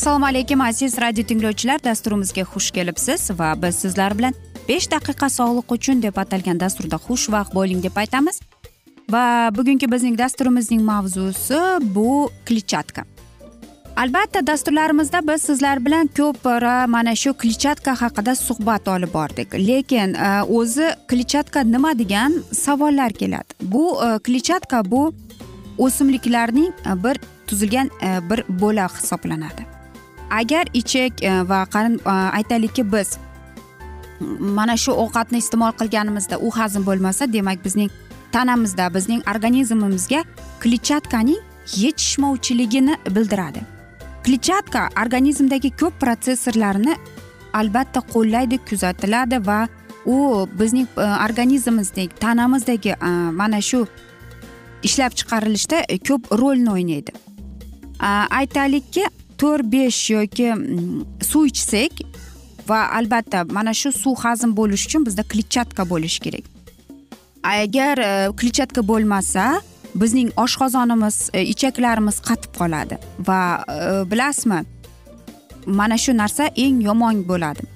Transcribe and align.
assalomu 0.00 0.26
alaykum 0.26 0.60
aziz 0.60 0.98
radio 0.98 1.24
tinglovchilar. 1.24 1.78
Dasturimizga 1.84 2.42
xush 2.42 2.70
kelibsiz 2.70 3.30
va 3.38 3.52
biz 3.62 3.76
sizlar 3.84 4.14
bilan 4.18 4.34
besh 4.68 4.86
daqiqa 4.90 5.28
sog'liq 5.28 5.74
uchun 5.76 6.02
deb 6.02 6.16
atalgan 6.22 6.60
dasturda 6.60 6.96
xushvaqt 7.06 7.54
bo'ling 7.54 7.82
deb 7.84 7.96
aytamiz. 8.02 8.40
Va 9.10 9.24
bugungi 9.56 9.86
bizning 9.92 10.18
dasturimizning 10.18 10.82
mavzusi 10.82 11.60
bu 11.94 12.30
kletchatka. 12.46 13.04
Albatta 14.00 14.46
dasturlarimizda 14.46 15.20
biz 15.28 15.42
sizlar 15.42 15.84
bilan 15.84 16.08
ko'pra 16.16 16.86
mana 16.86 17.12
shu 17.16 17.32
kletchatka 17.32 17.92
haqida 18.02 18.34
suhbat 18.34 18.88
olib 18.88 19.14
bordik. 19.14 19.54
Lekin 19.54 20.14
e, 20.14 20.42
o'zi 20.42 20.86
kletchatka 21.08 21.60
nima 21.60 21.98
degan 21.98 22.34
savollar 22.52 23.12
keladi. 23.12 23.54
Bu 23.62 23.84
e, 24.04 24.18
kletchatka 24.18 24.90
bu 24.90 25.14
o'simliklarning 25.78 26.72
e, 26.90 27.04
bir 27.04 27.20
tuzilgan 27.46 27.90
bir 28.30 28.44
bo'lak 28.48 29.02
hisoblanadi. 29.02 29.66
Agar 30.30 30.64
ichak 30.74 31.12
va 31.50 31.66
aytaylikki 32.32 32.92
biz 32.92 33.18
mana 34.40 34.76
shu 34.76 34.92
ovqatni 34.92 35.38
iste'mol 35.38 35.72
qilganimizda 35.80 36.38
u 36.38 36.50
hazm 36.50 36.86
bo'lmasa 36.86 37.32
demak 37.32 37.64
bizning 37.64 37.90
tanamizda 38.32 38.94
bizning 38.94 39.22
organizmimizga 39.34 40.24
kletchatkaning 40.60 41.40
yetishmovchiligini 41.76 42.96
bildiradi. 43.16 43.60
Kletchatka 44.24 44.88
organizmdagi 45.02 45.70
ko'p 45.80 45.98
protsessorlarni 46.02 46.96
albatta 47.60 48.00
qo'llaydi 48.12 48.58
kuzatiladi 48.68 49.40
va 49.46 49.60
u 50.06 50.46
bizning 50.60 50.88
e, 50.96 51.06
organizmimizdagi 51.26 52.20
tanamizdagi 52.24 52.94
mana 53.40 53.60
shu 53.70 53.86
ishlab 54.82 55.16
chiqarilishda 55.18 55.82
ko'p 56.08 56.30
rolni 56.42 56.70
o'ynaydi 56.76 57.12
aytaylikki 58.40 59.04
to'rt 59.40 59.66
besh 59.74 60.00
yoki 60.14 60.48
suv 61.30 61.50
ichsak 61.52 62.04
va 62.68 62.80
albatta 63.00 63.44
mana 63.56 63.74
shu 63.80 63.92
suv 64.02 64.16
hazm 64.24 64.56
bo'lishi 64.60 64.88
uchun 64.90 65.06
bizda 65.08 65.22
kletchatka 65.32 65.88
bo'lishi 65.92 66.24
kerak 66.26 66.44
agar 67.56 67.96
kletchatka 68.40 68.82
bo'lmasa 68.92 69.44
bizning 69.94 70.30
oshqozonimiz 70.44 71.16
ichaklarimiz 71.52 72.20
qatib 72.28 72.49
qoladi. 72.60 72.98
Va 73.28 73.40
e, 73.68 74.10
bilasizmi 74.10 74.60
mana 75.66 75.98
shu 75.98 76.12
narsa 76.16 76.50
eng 76.64 76.80
yomon 76.88 77.24
bo'ladi. 77.30 77.66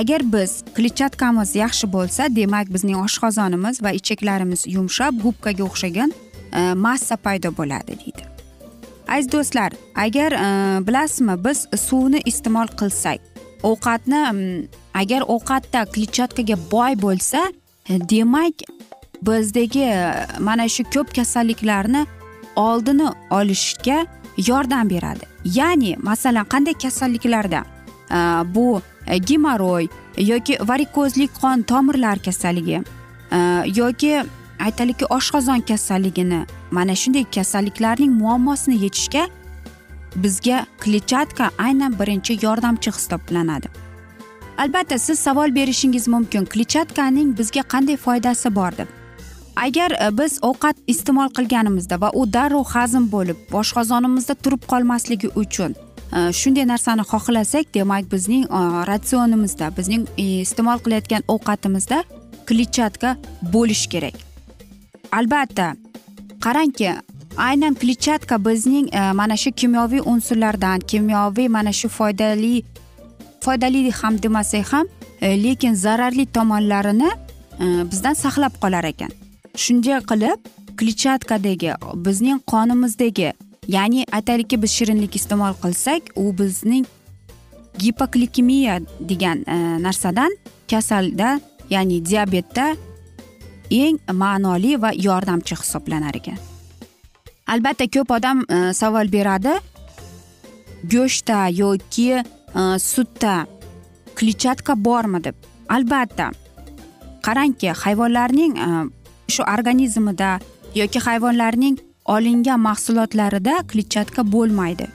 Agar 0.00 0.20
biz 0.32 0.62
kletchatkamiz 0.76 1.54
yaxshi 1.56 1.86
bo'lsa 1.96 2.28
demak 2.36 2.72
bizning 2.74 2.98
oshqozonimiz 3.06 3.82
va 3.84 3.90
ichaklarimiz 3.98 4.66
yumshab 4.76 5.20
gubkaga 5.24 5.64
o'xshagan 5.68 6.10
e, 6.58 6.60
massa 6.74 7.16
paydo 7.16 7.50
bo'ladi 7.58 7.98
deydi. 8.02 8.22
Aziz 9.08 9.32
do'stlar 9.32 9.72
agar 10.06 10.32
e, 10.32 10.46
bilasizmi 10.86 11.34
biz 11.44 11.58
suvni 11.86 12.20
iste'mol 12.30 12.68
qilsak 12.80 13.20
ovqatni 13.70 14.22
agar 14.94 15.22
ovqatda 15.34 15.84
kletchatkaga 15.94 16.56
boy 16.72 16.92
bo'lsa 17.04 17.40
demak 18.12 18.66
bizdagi 19.26 19.86
mana 20.40 20.68
shu 20.68 20.84
ko'p 20.94 21.14
kasalliklarni 21.18 22.06
oldini 22.56 23.08
olishga 23.38 23.98
yordam 24.36 24.90
beradi. 24.90 25.26
Ya'ni 25.44 25.96
masalan 26.02 26.44
qanday 26.44 26.74
kasalliklarda 26.74 27.64
e, 28.10 28.18
bu 28.54 28.82
e, 29.06 29.18
gemoroy 29.18 29.88
yoki 30.18 30.58
varikozlik 30.60 31.30
qon 31.40 31.62
tomirlar 31.62 32.18
kasalligi 32.18 32.82
e, 33.32 33.38
yoki 33.76 34.22
aytaylikki 34.60 35.04
oshqozon 35.04 35.60
kasalligini 35.60 36.46
mana 36.70 36.94
shunday 36.94 37.24
kasalliklarning 37.24 38.12
muammosini 38.12 38.82
yechishga 38.82 39.28
bizga 40.16 40.66
kletchatka 40.80 41.50
aynan 41.58 41.98
birinchi 41.98 42.38
yordamchi 42.42 42.90
hisoblanadi. 42.90 43.68
Albatta 44.58 44.98
siz 44.98 45.18
savol 45.18 45.54
berishingiz 45.54 46.08
mumkin. 46.08 46.44
Kletchatkaning 46.44 47.38
bizga 47.38 47.60
qanday 47.60 47.96
foydasi 47.96 48.54
bor 48.54 48.72
deb 48.78 48.88
agar 49.56 49.90
e, 49.90 50.18
biz 50.18 50.38
ovqat 50.42 50.76
iste'mol 50.86 51.30
qilganimizda 51.36 52.00
va 52.00 52.10
u 52.14 52.26
darrov 52.32 52.64
hazm 52.74 53.08
bo'lib 53.14 53.56
oshqozonimizda 53.60 54.34
turib 54.44 54.62
qolmasligi 54.72 55.30
uchun 55.42 55.74
e, 56.16 56.32
shunday 56.40 56.66
narsani 56.72 57.04
xohlasak 57.12 57.74
demak 57.74 58.12
bizning 58.12 58.44
e, 58.44 58.60
ratsionimizda 58.90 59.72
bizning 59.78 60.06
iste'mol 60.26 60.78
qilayotgan 60.84 61.26
ovqatimizda 61.34 62.02
kletchatka 62.48 63.16
bo'lishi 63.54 63.88
kerak. 63.92 64.16
Albatta 65.18 65.72
qarangki 66.44 66.90
aynan 67.48 67.74
kletchatka 67.74 68.44
bizning 68.48 68.86
mana 69.20 69.36
shu 69.36 69.50
kimyoviy 69.60 70.02
unsurlardan 70.12 70.80
kimyoviy 70.90 71.48
mana 71.48 71.72
shu 71.72 71.88
foydali 71.88 72.54
foydali 73.44 73.90
ham 74.00 74.22
demasak 74.22 74.72
ham 74.72 74.86
lekin 75.44 75.74
zararli 75.74 76.26
tomonlarini 76.26 77.10
bizdan 77.90 78.14
saqlab 78.24 78.60
qolar 78.62 78.84
ekan. 78.84 79.25
Shunday 79.64 80.00
qilib 80.10 80.40
kletchatkadagi 80.78 81.72
bizning 82.06 82.40
qonimizdagi 82.52 83.32
ya'ni 83.76 84.04
aytaylikki 84.18 84.62
biz 84.62 84.70
shirinlik 84.78 85.16
iste'mol 85.16 85.54
qilsak 85.62 86.12
u 86.16 86.24
bizning 86.38 86.86
gipoklikemiya 87.78 88.80
degan 89.00 89.44
e, 89.46 89.56
narsadan 89.82 90.32
kasalda 90.70 91.40
ya'ni 91.70 92.04
diabetda 92.04 92.76
eng 93.70 93.98
ma'noli 94.12 94.76
va 94.82 94.92
yordamchi 94.94 95.56
hisoblanar 95.58 96.16
ekan. 96.20 96.38
Albatta 97.46 97.86
ko'p 97.86 98.10
odam 98.18 98.44
e, 98.48 98.72
savol 98.74 99.10
beradi. 99.12 99.54
Go'shtda 100.92 101.46
yoki 101.50 102.08
e, 102.14 102.22
sutda 102.78 103.46
kletchatka 104.14 104.76
bormi 104.76 105.22
deb. 105.24 105.36
Albatta 105.68 106.30
qarangki 107.26 107.72
hayvonlarning 107.82 108.58
e, 108.58 108.70
shu 109.28 109.42
organizmida 109.54 110.30
yoki 110.74 110.98
hayvonlarning 111.06 111.76
olingan 112.04 112.60
mahsulotlarida 112.68 113.54
kletchatka 113.70 114.22
bo'lmaydi. 114.32 114.86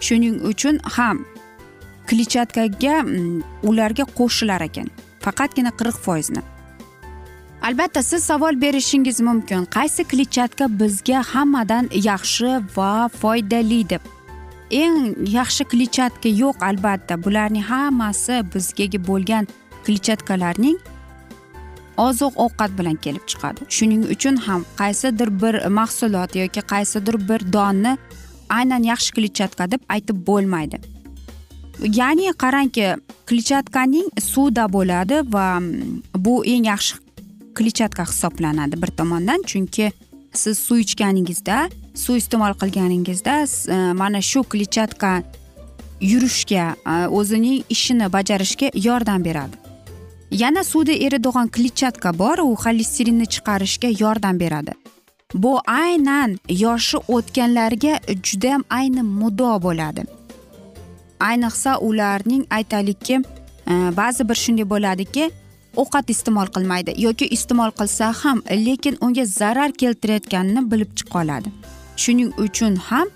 Shuning 0.00 0.36
uchun 0.50 0.78
ham 0.96 1.24
kletchatkaga 2.08 2.96
mm, 3.02 3.42
ularga 3.68 4.04
qo'shilar 4.18 4.62
ekan 4.68 4.88
faqatgina 5.24 5.72
qirq 5.80 5.96
foizni 6.06 6.42
albatta 7.66 8.02
siz 8.02 8.24
savol 8.24 8.60
berishingiz 8.60 9.20
mumkin. 9.20 9.64
Qaysi 9.76 10.04
kletchatka 10.04 10.66
bizga 10.80 11.22
hammadan 11.32 11.88
yaxshi 11.92 12.50
va 12.76 13.08
foydali 13.20 13.80
deb? 13.90 14.02
Eng 14.70 14.98
yaxshi 15.38 15.64
kletchatka 15.72 16.28
yo'q 16.42 16.56
albatta. 16.68 17.14
Bularning 17.24 17.66
hammasi 17.72 18.42
bizga 18.54 18.86
bo'lgan 19.08 19.48
kletchatkalarning 19.84 20.78
oziq 21.96 22.32
ovqat 22.44 22.78
bilan 22.78 22.96
kelib 23.04 23.24
chiqadi. 23.30 23.60
Shuning 23.76 24.04
uchun 24.14 24.36
ham 24.46 24.64
qaysidir 24.80 25.28
bir 25.42 25.54
mahsulot 25.78 26.36
yoki 26.36 26.62
qaysidir 26.72 27.16
bir 27.28 27.40
donni 27.52 27.96
aynan 28.48 28.82
yaxshi 28.92 29.12
kletchatka 29.16 29.70
deb 29.70 29.80
aytib 29.88 30.26
bo'lmaydi. 30.26 30.80
Ya'ni 32.00 32.32
qarangki 32.42 32.86
kletchatkaning 33.28 34.08
suvda 34.32 34.64
bo'ladi 34.72 35.20
va 35.34 35.46
mm, 35.60 36.02
bu 36.24 36.44
eng 36.44 36.66
yaxshi 36.72 36.96
kletchatka 37.54 38.04
hisoblanadi 38.04 38.82
bir 38.82 38.90
tomondan. 38.98 39.42
Chunki 39.42 39.92
siz 40.32 40.58
suv 40.58 40.78
ichganingizda 40.84 41.68
suv 41.94 42.16
iste'mol 42.16 42.54
qilganingizda 42.60 43.34
e, 43.44 43.92
mana 43.92 44.20
shu 44.22 44.42
kletchatka 44.42 45.22
yurishga 46.00 46.74
e, 46.86 47.06
o'zining 47.18 47.62
ishini 47.68 48.12
bajarishga 48.12 48.70
yordam 48.74 49.24
beradi. 49.24 49.65
Yana 50.30 50.64
suvda 50.64 50.92
eriydigan 50.92 51.48
kletchatka 51.48 52.18
bor 52.18 52.38
u 52.38 52.54
xolesterinni 52.64 53.26
chiqarishga 53.26 53.88
yordam 54.02 54.40
beradi. 54.40 54.72
Bu 55.34 55.60
aynan 55.66 56.38
yoshi 56.48 56.98
o'tganlarga 57.08 58.00
judayam 58.22 58.62
ayni 58.70 59.02
muddao 59.02 59.62
bo'ladi. 59.62 60.04
Ayniqsa 61.20 61.78
ularning 61.78 62.46
aytaylikki 62.50 63.14
e, 63.66 63.74
ba'zi 63.96 64.28
bir 64.28 64.34
shunday 64.34 64.66
bo'ladiki 64.70 65.30
ovqat 65.82 66.10
iste'mol 66.14 66.48
qilmaydi 66.56 66.94
yoki 67.06 67.28
iste'mol 67.36 67.72
qilsa 67.80 68.12
ham 68.22 68.42
lekin 68.66 68.98
unga 69.00 69.24
zarar 69.24 69.70
keltirayotganini 69.82 70.62
bilib 70.70 70.90
qoladi 71.14 71.52
shuning 72.02 72.30
uchun 72.46 72.76
ham 72.88 73.08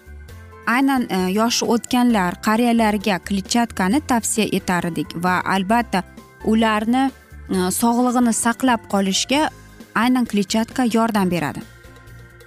aynan 0.75 1.03
e, 1.17 1.19
yoshi 1.41 1.65
o'tganlar 1.75 2.33
qariyalarga 2.47 3.19
kletchatkani 3.29 4.01
tavsiya 4.11 4.47
etar 4.59 4.85
edik 4.93 5.09
va 5.25 5.35
albatta 5.57 6.03
ularni 6.45 7.05
e, 7.07 7.71
sog'lig'ini 7.81 8.33
saqlab 8.33 8.87
qolishga 8.93 9.49
aynan 9.95 10.25
kletchatka 10.25 10.87
yordam 10.95 11.31
beradi. 11.31 11.63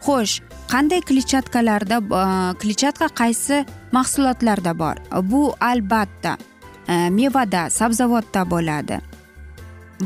Xo'sh 0.05 0.41
qanday 0.71 1.01
kletchatkalarda 1.09 1.97
e, 2.21 2.23
kletchatka 2.61 3.07
qaysi 3.21 3.65
mahsulotlarda 3.91 4.79
bor? 4.79 4.95
Bu 5.31 5.53
albatta 5.59 6.37
e, 6.87 7.09
mevada 7.09 7.69
sabzavotda 7.69 8.45
bo'ladi 8.53 9.01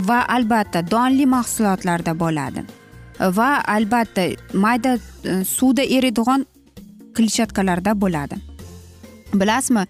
va 0.10 0.26
albatta 0.30 0.84
donli 0.92 1.26
mahsulotlarda 1.26 2.14
bo'ladi 2.20 2.66
va 3.20 3.50
albatta 3.76 4.28
mayda 4.54 4.98
suvda 5.44 5.84
eriydigan 5.84 6.46
kletchatkalarda 7.18 7.96
bo'ladi. 8.02 8.36
Bilasizmi 9.34 9.86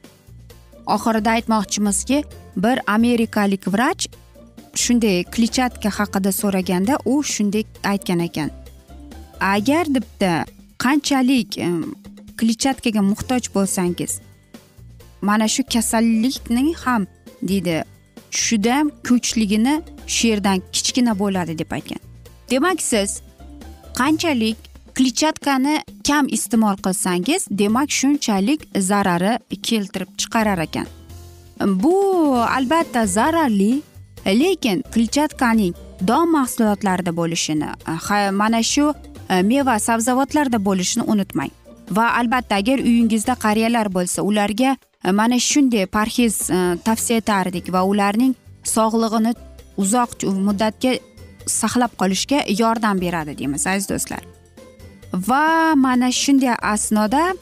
oxirida 0.96 1.32
aytmoqchimizki 1.38 2.24
bir 2.64 2.78
amerikalik 2.88 3.68
vrach 3.74 4.08
shunday 4.84 5.24
kletchatka 5.24 5.90
haqida 6.00 6.32
so'raganda 6.42 6.94
u 7.06 7.24
shunday 7.24 7.64
aytgan 7.84 8.20
ekan. 8.20 8.50
Agar 9.40 9.86
debdi 9.96 10.32
qanchalik 10.84 11.52
kletchatkaga 12.40 13.02
muhtoj 13.12 13.44
bo'lsangiz 13.56 14.20
mana 15.22 15.48
shu 15.48 15.64
kasallikning 15.74 16.76
ham 16.84 17.08
deydi 17.50 17.84
judayam 18.32 18.90
kuchligini 19.08 19.76
shu 20.08 20.28
yerdan 20.28 20.62
kichkina 20.76 21.20
bo'ladi 21.20 21.58
deb 21.62 21.72
aytgan. 21.72 22.02
Demak 22.52 22.82
siz 22.82 23.22
qanchalik 24.00 24.58
kletchatkani 24.98 25.76
kam 26.08 26.26
iste'mol 26.38 26.78
qilsangiz 26.86 27.42
demak 27.62 27.90
shunchalik 28.00 28.62
zarari 28.90 29.34
keltirib 29.68 30.10
chiqarar 30.18 30.60
ekan. 30.68 30.88
Bu 31.66 31.98
albatta 32.36 33.06
zararli 33.06 33.82
lekin 34.26 34.84
kletchatkaning 34.94 35.76
don 36.08 36.32
mahsulotlarida 36.32 37.16
bo'lishini 37.16 37.70
e, 38.12 38.32
mana 38.32 38.64
shu 38.64 38.94
e, 39.30 39.42
meva 39.42 39.80
sabzavotlarda 39.80 40.66
bo'lishini 40.66 41.04
unutmang. 41.04 41.52
Va 41.92 42.12
albatta 42.20 42.56
agar 42.56 42.80
uyingizda 42.80 43.36
qariyalar 43.36 43.88
bo'lsa 43.94 44.22
ularga 44.22 44.78
e, 45.06 45.12
mana 45.12 45.40
shunday 45.40 45.86
parhez 45.86 46.38
tavsiya 46.84 47.18
etardik 47.18 47.74
va 47.74 47.84
ularning 47.84 48.36
sog'lig'ini 48.64 49.34
uzoq 49.78 50.24
muddatga 50.48 50.98
saqlab 51.48 51.92
qolishga 52.02 52.44
yordam 52.60 53.02
beradi 53.02 53.38
deymiz 53.38 53.68
aziz 53.68 53.90
do'stlar. 53.90 54.24
Va 55.14 55.76
mana 55.76 56.12
shunday 56.12 56.56
asnoda 56.62 57.34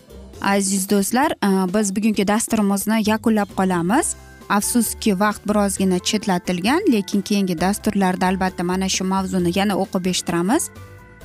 aziz 0.42 0.90
do'stlar 0.90 1.32
e, 1.32 1.74
biz 1.74 1.96
bugungi 1.96 2.28
dasturimizni 2.28 3.04
yakunlab 3.10 3.50
qolamiz. 3.58 4.16
Afsuski 4.50 5.20
vaqt 5.20 5.48
birozgina 5.50 6.00
chetlatilgan 6.00 6.82
lekin 6.92 7.22
keyingi 7.22 7.62
dasturlarda 7.62 8.28
albatta 8.28 8.64
mana 8.64 8.90
shu 8.90 9.04
mavzuni 9.04 9.52
yana 9.60 9.76
o'qib 9.84 10.06
eshittiramiz. 10.12 10.70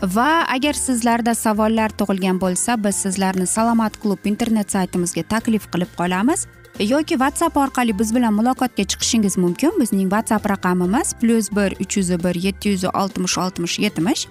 Va 0.02 0.30
agar 0.54 0.72
sizlarda 0.72 1.34
savollar 1.34 1.90
tug'ilgan 1.98 2.40
bo'lsa 2.40 2.84
biz 2.84 2.96
sizlarni 3.04 3.46
salomat 3.46 4.00
klub 4.02 4.24
internet 4.24 4.72
saytimizga 4.72 5.22
taklif 5.22 5.68
qilib 5.72 5.92
qolamiz. 6.00 6.46
Yoki 6.80 7.14
whatsapp 7.20 7.56
orqali 7.56 7.98
biz 7.98 8.14
bilan 8.14 8.34
muloqotga 8.34 8.84
chiqishingiz 8.90 9.36
mumkin. 9.36 9.72
Bizning 9.80 10.08
whatsapp 10.14 10.50
raqamimiz 10.50 11.12
plyus 11.20 11.52
bir 11.56 11.76
uch 11.84 11.96
yuz 11.96 12.10
bir 12.24 12.34
yetti 12.34 12.68
yuz 12.68 12.84
oltmish 12.84 13.38
oltmish 13.38 13.78
yetmish. 13.78 14.26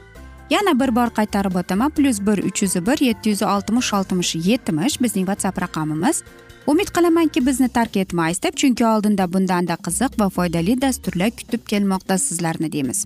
Yana 0.50 0.80
bir 0.80 0.96
bor 0.96 1.10
qaytarib 1.18 1.56
o'taman. 1.56 1.90
Plyus 1.90 2.20
bir 2.22 2.38
uch 2.50 2.64
yuz 2.64 2.76
bir 2.76 3.06
yetti 3.06 3.30
yuz 3.30 3.44
oltmish 3.44 3.94
oltmish 3.94 4.36
yetmish 4.36 5.02
bizning 5.02 5.26
whatsapp 5.30 5.62
raqamimiz. 5.62 6.24
Umid 6.68 6.90
qilamanki 6.96 7.46
bizni 7.46 7.70
tark 7.70 7.98
etmaysiz 7.98 8.44
deb 8.44 8.54
chunki 8.54 8.86
oldinda 8.86 9.34
bundanda 9.34 9.74
qiziq 9.86 10.20
va 10.20 10.30
foydali 10.30 10.82
dasturlar 10.82 11.32
kutib 11.32 11.66
kelmoqda 11.68 12.18
sizlarni 12.18 12.72
deymiz. 12.72 13.06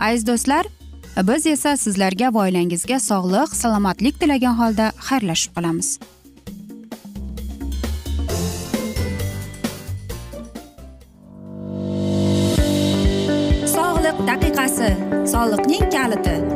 Aziz 0.00 0.26
do'stlar 0.26 0.66
biz 1.28 1.46
esa 1.46 1.76
sizlarga 1.76 2.34
va 2.34 2.38
oilangizga 2.46 2.98
sog'lik 3.00 3.56
salomatlik 3.62 4.20
tilagan 4.20 4.54
holda 4.60 4.92
xayrlashib 5.08 5.54
qolamiz. 5.56 5.98
Sog'liq 13.76 14.18
daqiqasi 14.30 14.90
soliqning 15.32 15.90
kaliti. 15.96 16.55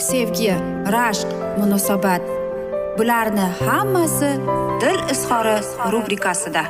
sevgi 0.00 0.54
rashq 0.94 1.28
munosabat. 1.58 2.22
Bularni 2.98 3.46
hammasi 3.66 4.30
dil 4.80 5.00
izhori 5.12 5.56
rubrikasida. 5.92 6.62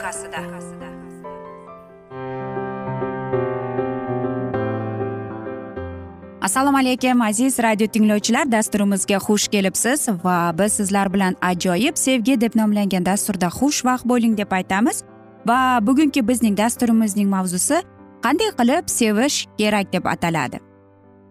Assalomu 6.43 6.79
alaykum 6.79 7.21
aziz 7.23 7.59
radio 7.59 7.87
tinglovchilar. 7.87 8.53
Dasturimizga 8.53 9.17
xush 9.17 9.49
kelibsiz 9.49 10.09
va 10.25 10.53
biz 10.59 10.73
sizlar 10.73 11.13
bilan 11.13 11.37
ajoyib 11.43 11.97
sevgi 11.97 12.41
deb 12.41 12.57
nomlangan 12.57 13.07
dasturda 13.07 13.47
xushvaqt 13.47 14.05
bo'ling 14.05 14.39
deb 14.39 14.53
aytamiz. 14.53 15.03
Va 15.47 15.79
bugungi 15.83 16.29
bizning 16.29 16.57
dasturimizning 16.59 17.29
mavzusi 17.29 17.83
qanday 18.25 18.51
qilib 18.59 18.89
sevish 18.89 19.47
kerak 19.59 19.93
deb 19.93 20.05
ataladi? 20.07 20.59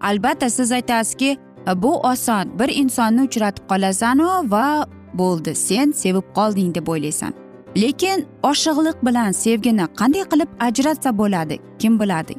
Albatta 0.02 0.50
siz 0.50 0.72
aytasizki 0.72 1.38
bu 1.76 2.00
oson. 2.00 2.60
Bir 2.60 2.70
insonni 2.70 3.22
uchratib 3.28 3.64
qolasanu 3.70 4.52
va 4.52 4.86
bo'ldi. 5.14 5.56
Sen 5.56 5.92
sevib 5.92 6.24
qolding 6.36 6.76
deb 6.76 6.88
o'ylaysan. 6.88 7.34
Lekin 7.78 8.26
oshiqliq 8.44 8.98
bilan 9.04 9.32
sevgini 9.32 9.86
qanday 10.00 10.24
qilib 10.32 10.50
ajratsa 10.60 11.18
bo'ladi? 11.18 11.60
Kim 11.80 12.00
biladi? 12.00 12.36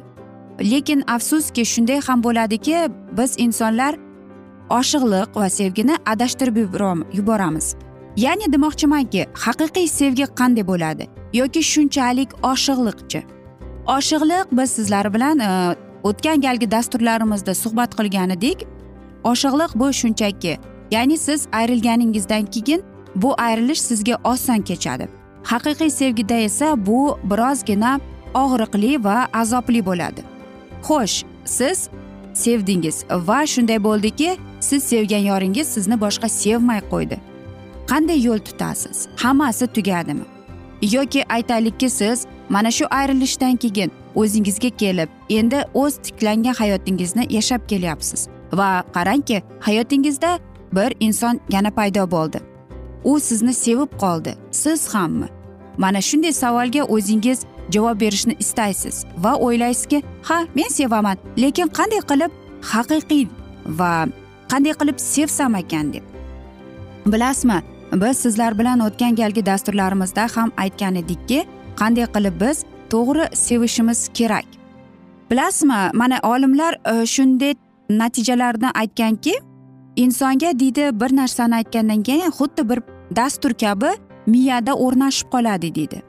Lekin 0.71 1.03
afsuski 1.07 1.65
shunday 1.73 1.99
ham 2.07 2.23
bo'ladiki 2.23 2.77
biz 3.17 3.35
insonlar 3.37 3.93
oshiqliq 4.79 5.29
va 5.41 5.49
sevgini 5.49 5.95
adashtirib 6.05 6.57
yuboramiz. 7.17 7.75
Ya'ni 8.17 8.53
demoqchimanki 8.53 9.21
haqiqiy 9.45 9.87
sevgi 9.87 10.25
qanday 10.39 10.67
bo'ladi? 10.67 11.03
Yoki 11.33 11.61
shunchalik 11.63 12.29
oshiqliqchi 12.51 13.21
oshiqliq 13.87 14.45
biz 14.51 14.71
sizlar 14.71 15.13
bilan 15.13 15.39
e, 15.39 15.75
o'tgan 16.03 16.41
galgi 16.41 16.71
dasturlarimizda 16.71 17.53
suhbat 17.53 17.95
qilgan 17.99 18.29
edik 18.29 18.67
oshiqliq 19.23 19.71
bu 19.75 19.93
shunchaki. 19.93 20.57
Ya'ni 20.91 21.17
siz 21.17 21.47
ayrilganingizdan 21.51 22.45
keyin 22.45 22.83
bu 23.15 23.35
ayrilish 23.37 23.81
sizga 23.81 24.17
oson 24.23 24.61
kechadi. 24.61 25.07
Haqiqiy 25.43 25.89
sevgida 25.89 26.33
esa 26.33 26.85
bu 26.85 27.17
birozgina 27.23 27.99
og'riqli 28.33 29.03
va 29.03 29.27
azobli 29.33 29.85
bo'ladi. 29.85 30.21
Xo'sh 30.87 31.23
siz 31.45 31.89
sevdingiz 32.33 33.05
va 33.11 33.47
shunday 33.47 33.83
bo'ldiki 33.83 34.37
siz 34.59 34.83
sevgan 34.83 35.23
yoringiz 35.31 35.67
sizni 35.67 36.01
boshqa 36.01 36.29
sevmay 36.29 36.81
qo'ydi. 36.91 37.17
Qanday 37.87 38.19
yo'l 38.23 38.39
tutasiz? 38.39 39.07
Hammasi 39.15 39.67
tugadimi? 39.67 40.25
Yoki 40.81 41.25
aytaylikki 41.33 41.89
siz 41.89 42.25
mana 42.49 42.71
shu 42.71 42.85
ayrilishdan 42.89 43.55
keyin 43.55 43.91
o'zingizga 44.15 44.69
kelib 44.69 45.09
endi 45.29 45.59
o'z 45.73 45.97
tiklangan 45.97 46.53
hayotingizni 46.53 47.27
yashab 47.29 47.61
kelyapsiz. 47.67 48.27
Va 48.53 48.83
qarangki 48.95 49.43
hayotingizda 49.59 50.39
bir 50.75 50.95
inson 50.99 51.39
yana 51.49 51.71
paydo 51.71 52.11
bo'ldi. 52.11 52.39
U 53.03 53.19
sizni 53.19 53.53
sevib 53.53 53.91
qoldi. 53.99 54.35
Siz 54.51 54.93
hammi? 54.93 55.27
Mana 55.77 56.01
shunday 56.01 56.33
savolga 56.33 56.83
o'zingiz 56.83 57.39
javob 57.71 57.99
berishni 57.99 58.35
istaysiz 58.39 59.05
va 59.17 59.35
o'ylaysizki 59.35 60.03
ha 60.23 60.43
men 60.55 60.69
sevaman 60.69 61.17
lekin 61.37 61.67
qanday 61.77 62.01
qilib 62.11 62.31
haqiqiy 62.61 63.27
va 63.79 64.07
qanday 64.51 64.73
qilib 64.79 64.97
sevsam 64.97 65.55
ekan 65.55 65.93
deb. 65.93 66.03
Bilasizmi 67.05 67.61
biz 67.93 68.17
sizlar 68.17 68.59
bilan 68.59 68.79
o'tgan 68.79 69.15
galgi 69.15 69.45
dasturlarimizda 69.45 70.27
ham 70.35 70.51
aytgan 70.57 70.95
edikki 70.95 71.45
qanday 71.81 72.07
qilib 72.15 72.35
biz 72.43 72.65
to'g'ri 72.93 73.25
sevishimiz 73.35 74.09
kerak. 74.13 74.45
Bilasizmi 75.31 75.81
mana 75.93 76.19
olimlar 76.23 76.73
e, 76.91 77.05
shunday 77.05 77.55
natijalarni 77.97 78.69
aytganki 78.73 79.33
insonga 79.95 80.59
deydi 80.59 80.89
bir 80.99 81.15
narsani 81.15 81.55
aytgandan 81.55 82.03
keyin 82.03 82.31
xuddi 82.31 82.69
bir 82.69 82.79
dastur 83.15 83.53
kabi 83.53 83.89
miyada 84.25 84.73
o'rnashib 84.73 85.27
qoladi 85.31 85.75
deydi 85.75 86.01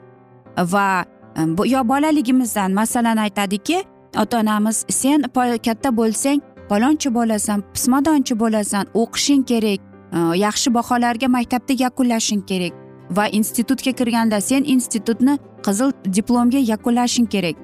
va 0.57 1.05
e, 1.37 1.69
yo 1.69 1.87
bolaligimizdan 1.87 2.71
masalan 2.71 3.17
aytadiki 3.17 3.83
ota 4.21 4.39
onamiz 4.39 4.85
sen 4.89 5.23
katta 5.65 5.97
bo'lsang 5.97 6.41
palonchi 6.69 7.13
bo'lasan 7.13 7.63
pismadonchi 7.73 8.39
bo'lasan 8.39 8.85
o'qishing 8.93 9.43
kerak 9.43 9.79
e, 10.13 10.37
yaxshi 10.37 10.73
baholarga 10.73 11.27
maktabda 11.27 11.73
yakunlashing 11.83 12.41
kerak 12.45 12.73
va 13.09 13.27
institutga 13.27 13.91
kirganda 13.91 14.41
sen 14.41 14.63
institutni 14.63 15.37
qizil 15.65 15.91
diplomga 16.13 16.57
yakunlashing 16.57 17.27
kerak. 17.27 17.55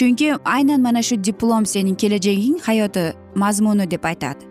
Chunki 0.00 0.34
aynan 0.44 0.80
mana 0.80 1.02
shu 1.02 1.24
diplom 1.24 1.66
sening 1.66 1.96
kelajaging 1.96 2.58
hayoti 2.66 3.12
mazmuni 3.34 3.90
deb 3.90 4.04
aytadi. 4.04 4.44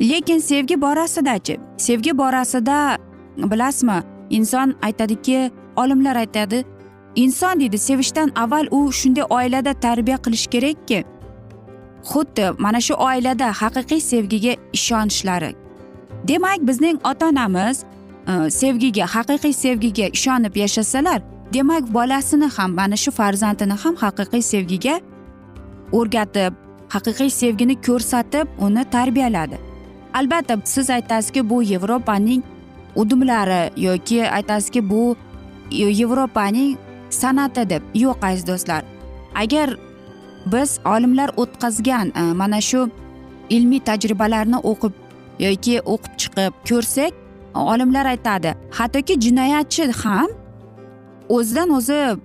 Lekin 0.00 0.38
sevgi 0.38 0.80
borasidachi 0.80 1.60
sevgi 1.76 2.18
borasida 2.18 2.98
bilasizmi 3.36 4.02
inson 4.30 4.74
aytadiki 4.82 5.50
olimlar 5.76 6.16
aytadi 6.16 6.64
inson 7.16 7.60
deydi 7.60 7.78
sevishdan 7.78 8.32
avval 8.36 8.66
u 8.70 8.92
shunday 8.92 9.24
oilada 9.30 9.72
tarbiya 9.74 10.16
qilish 10.16 10.46
kerakki. 10.46 11.04
Xuddi 12.10 12.46
mana 12.58 12.80
shu 12.80 12.94
oilada 12.94 13.48
haqiqiy 13.60 14.00
sevgiga 14.00 14.54
ishonishlari. 14.72 15.54
Demak 16.28 16.60
bizning 16.68 16.98
ota 17.04 17.26
onamiz 17.28 17.82
e, 17.82 18.50
sevgiga 18.50 19.04
haqiqiy 19.14 19.52
sevgiga 19.52 20.06
ishonib 20.06 20.56
yashasalar 20.56 21.20
demak 21.52 21.94
bolasini 21.94 22.48
ham 22.56 22.74
mana 22.74 22.96
shu 22.96 23.10
farzandini 23.10 23.76
ham 23.82 23.94
haqiqiy 24.04 24.42
sevgiga 24.52 25.00
o'rgatib 25.98 26.52
haqiqiy 26.94 27.30
sevgini 27.40 27.74
ko'rsatib 27.86 28.46
uni 28.66 28.84
tarbiyaladi. 28.94 29.56
Albatta 30.14 30.54
siz 30.64 30.90
aytasizki 30.90 31.50
bu 31.50 31.62
yevropaning 31.62 32.42
udumlari 32.96 33.62
yoki 33.76 34.30
aytasizki 34.30 34.90
bu 34.90 35.16
yevropaning 35.70 36.76
san'ati 37.10 37.70
deb. 37.70 37.82
Yo'q 37.94 38.26
aziz 38.28 38.46
do'stlar. 38.46 38.82
Agar 39.34 39.76
biz 40.52 40.80
olimlar 40.84 41.30
o'tkazgan 41.36 42.12
e, 42.16 42.22
mana 42.32 42.60
shu 42.60 42.90
ilmiy 43.50 43.80
tajribalarni 43.80 44.58
o'qib 44.70 44.92
yoki 45.38 45.80
o'qib 45.80 46.12
chiqib 46.20 46.52
ko'rsak 46.68 47.12
olimlar 47.54 48.06
aytadi 48.06 48.54
hattoki 48.78 49.20
jinoyatchi 49.20 49.92
ham 50.02 50.28
o'zidan 51.28 51.70
o'zi 51.70 52.16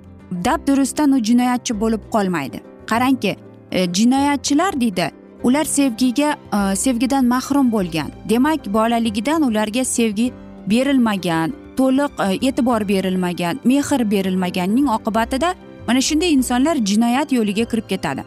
dabdurustdan 0.46 1.12
u 1.12 1.24
jinoyatchi 1.24 1.80
bo'lib 1.80 2.04
qolmaydi. 2.12 2.62
Qarangki 2.92 3.36
e, 3.72 3.94
jinoyatchilar 3.94 4.82
deydi 4.82 5.12
ular 5.44 5.66
sevgiga 5.66 6.36
e, 6.54 6.76
sevgidan 6.76 7.26
mahrum 7.26 7.72
bo'lgan. 7.72 8.10
Demak 8.30 8.74
bolaligidan 8.74 9.42
ularga 9.42 9.86
sevgi 9.86 10.32
berilmagan 10.68 11.54
to'liq 11.78 12.12
e, 12.26 12.48
e'tibor 12.48 12.88
berilmagan 12.88 13.60
mehr 13.66 14.12
berilmaganning 14.12 14.88
oqibatida 14.88 15.56
mana 15.88 16.02
shunday 16.02 16.34
insonlar 16.34 16.76
jinoyat 16.76 17.32
yo'liga 17.32 17.66
kirib 17.66 17.88
ketadi. 17.90 18.24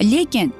Lekin 0.00 0.52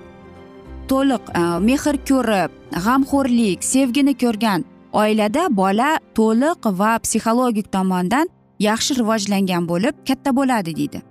to'liq 0.88 1.24
mehr 1.60 1.96
ko'rib 2.10 2.50
g'amxo'rlik 2.84 3.64
sevgini 3.64 4.14
ko'rgan 4.22 4.64
oilada 4.92 5.48
bola 5.50 5.98
to'liq 6.14 6.60
va 6.80 6.98
psixologik 7.04 7.72
tomondan 7.72 8.28
yaxshi 8.58 8.98
rivojlangan 8.98 9.68
bo'lib 9.68 9.94
katta 10.08 10.36
bo'ladi 10.36 10.76
deydi. 10.76 11.02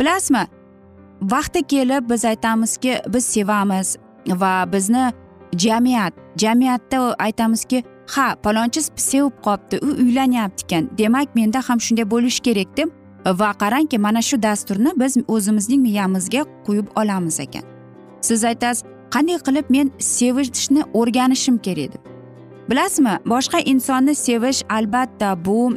Bilasizmi 0.00 0.46
vaqti 1.22 1.62
kelib 1.62 2.10
biz 2.10 2.24
aytamizki 2.24 3.00
biz 3.08 3.24
sevamiz 3.24 3.96
va 4.26 4.72
bizni 4.72 5.12
jamiyat 5.56 6.12
jamiyatda 6.36 7.14
aytamizki 7.18 7.84
ha 8.06 8.34
palonchi 8.42 8.80
sevib 8.96 9.32
qolibdi 9.42 9.78
u 9.82 9.86
uylanyapti 9.86 10.64
ekan 10.64 10.90
demak 10.98 11.34
menda 11.34 11.60
ham 11.68 11.80
shunday 11.80 12.10
bo'lishi 12.10 12.42
kerak 12.42 12.76
deb 12.76 12.88
va 13.26 13.50
qarangki 13.62 13.98
mana 13.98 14.22
shu 14.22 14.42
dasturni 14.42 14.92
biz 14.96 15.16
o'zimizning 15.28 15.82
miyamizga 15.82 16.44
quyib 16.66 16.86
olamiz 16.96 17.40
ekan. 17.40 17.62
Siz 18.20 18.44
aytasiz 18.44 18.84
qanday 19.14 19.38
qilib 19.46 19.66
men 19.68 19.90
sevishni 19.98 20.82
o'rganishim 20.94 21.58
kerak 21.58 21.92
deb. 21.94 22.02
Bilasizmi 22.70 23.14
boshqa 23.26 23.58
insonni 23.60 24.14
sevish 24.14 24.62
albatta 24.68 25.44
bu 25.44 25.76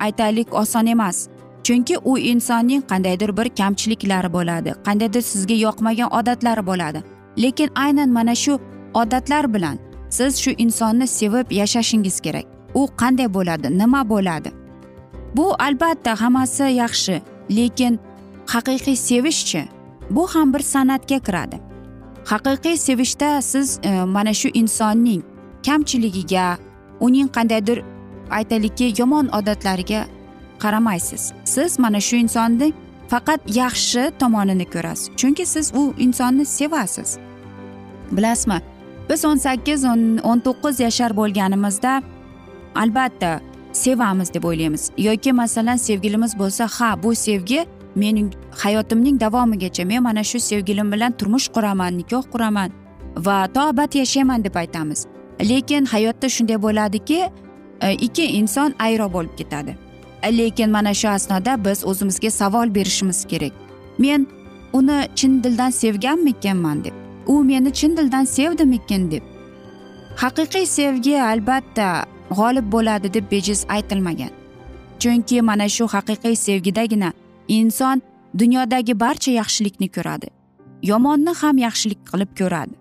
aytaylik 0.00 0.54
oson 0.54 0.86
emas. 0.86 1.28
Chunki 1.62 1.98
u 2.04 2.18
insonning 2.18 2.82
qandaydir 2.90 3.36
bir 3.36 3.48
kamchiliklari 3.48 4.32
bo'ladi 4.32 4.74
qandaydir 4.86 5.22
sizga 5.22 5.54
yoqmagan 5.54 6.10
odatlari 6.18 6.66
bo'ladi. 6.66 7.02
Lekin 7.38 7.70
aynan 7.74 8.08
mana 8.08 8.34
shu 8.34 8.60
odatlar 8.94 9.54
bilan 9.54 9.78
siz 10.10 10.40
shu 10.42 10.50
insonni 10.50 11.06
sevib 11.06 11.50
yashashingiz 11.50 12.20
kerak. 12.20 12.46
U 12.74 12.88
qanday 13.00 13.34
bo'ladi 13.34 13.78
nima 13.78 14.08
bo'ladi? 14.08 14.50
Bu 15.36 15.54
albatta 15.58 16.20
hammasi 16.20 16.62
yaxshi 16.62 17.22
lekin 17.50 17.98
haqiqiy 18.46 18.96
sevishchi 18.96 19.62
bu 20.10 20.26
ham 20.26 20.54
bir 20.54 20.60
san'atga 20.60 21.18
kiradi. 21.18 21.56
Haqiqiy 22.24 22.76
sevishda 22.76 23.42
siz 23.42 23.80
e, 23.82 24.04
mana 24.04 24.34
shu 24.34 24.48
insonning 24.48 25.22
kamchiligiga 25.66 26.56
uning 27.00 27.28
qandaydir 27.36 27.82
aytaylikki 28.30 28.94
yomon 28.98 29.28
odatlariga 29.28 30.04
qaramaysiz. 30.58 31.32
Siz 31.44 31.78
mana 31.78 32.00
shu 32.00 32.16
insonni 32.16 32.72
faqat 33.08 33.40
yaxshi 33.60 34.12
tomonini 34.20 34.66
ko'rasiz 34.74 35.10
chunki 35.16 35.46
siz 35.46 35.72
u 35.74 35.94
insonni 35.98 36.44
sevasiz. 36.44 37.18
Bilasizmi 38.12 38.58
biz 39.10 39.24
o'n 39.24 39.36
sakkiz 39.36 39.84
o'n 40.30 40.38
to'qqiz 40.46 40.80
yashar 40.80 41.16
bo'lganimizda 41.16 42.02
albatta 42.74 43.40
sevamiz 43.72 44.34
deb 44.34 44.44
o'ylaymiz. 44.44 44.90
Yoki 44.98 45.32
masalan 45.32 45.76
sevgilimiz 45.76 46.38
bo'lsa 46.38 46.68
ha 46.76 47.02
bu 47.02 47.14
sevgi 47.14 47.66
mening 47.94 48.32
hayotimning 48.50 49.20
davomigacha 49.20 49.84
men 49.84 50.02
mana 50.02 50.24
shu 50.24 50.40
sevgilim 50.40 50.92
bilan 50.92 51.12
turmush 51.12 51.48
quraman 51.48 51.98
nikoh 51.98 52.24
quraman 52.32 52.70
va 53.16 53.48
to 53.54 53.60
abad 53.60 53.94
yashayman 53.94 54.44
deb 54.44 54.54
aytamiz. 54.54 55.06
Lekin 55.40 55.84
hayotda 55.84 56.28
shunday 56.28 56.62
bo'ladiki 56.62 57.30
E, 57.82 57.94
ikki 57.94 58.24
inson 58.24 58.74
ayro 58.78 59.12
bo'lib 59.12 59.36
ketadi. 59.36 59.76
Lekin 60.24 60.70
mana 60.70 60.94
shu 60.94 61.08
asnoda 61.08 61.64
biz 61.64 61.84
o'zimizga 61.84 62.30
savol 62.30 62.74
berishimiz 62.74 63.24
kerak. 63.24 63.52
Men 63.98 64.26
uni 64.72 65.08
chin 65.14 65.44
dildan 65.44 65.70
sevganmikanman 65.70 66.84
deb 66.84 66.94
u 67.26 67.44
meni 67.44 67.72
chin 67.72 67.96
dildan 67.96 68.24
sevdimikin 68.24 69.10
deb. 69.10 69.22
Haqiqiy 70.16 70.66
sevgi 70.66 71.22
albatta 71.22 72.04
g'olib 72.30 72.72
bo'ladi 72.72 73.14
deb 73.14 73.30
bejiz 73.30 73.66
aytilmagan. 73.68 74.30
Chunki 74.98 75.42
mana 75.42 75.68
shu 75.68 75.86
haqiqiy 75.86 76.36
sevgidagina 76.36 77.12
inson 77.48 78.02
dunyodagi 78.38 79.00
barcha 79.00 79.30
yaxshilikni 79.30 79.88
ko'radi 79.88 80.28
yomonni 80.82 81.32
ham 81.40 81.58
yaxshilik 81.58 82.00
qilib 82.10 82.30
ko'radi. 82.38 82.74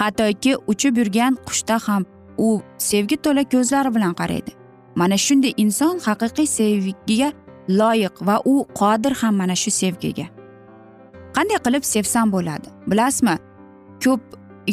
Hattoki 0.00 0.56
uchib 0.72 0.96
yurgan 0.98 1.38
qushda 1.46 1.78
ham 1.86 2.06
u 2.38 2.60
sevgi 2.78 3.16
to'la 3.16 3.44
ko'zlari 3.44 3.94
bilan 3.94 4.14
qaraydi. 4.20 4.52
Mana 4.94 5.16
shunday 5.26 5.52
inson 5.56 5.98
haqiqiy 6.06 6.46
sevgiga 6.46 7.32
loyiq 7.68 8.14
va 8.26 8.40
u 8.44 8.66
qodir 8.80 9.12
ham 9.20 9.34
mana 9.36 9.56
shu 9.62 9.70
sevgiga. 9.70 10.26
Qanday 11.36 11.58
qilib 11.66 11.84
sevsam 11.94 12.32
bo'ladi? 12.32 12.68
Bilasizmi? 12.86 13.36
Ko'p 14.04 14.20